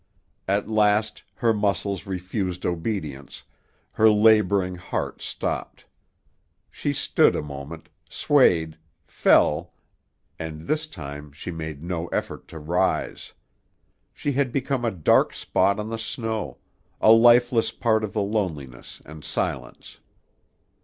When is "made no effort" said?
11.51-12.47